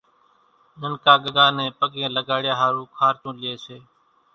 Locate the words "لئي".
3.41-3.55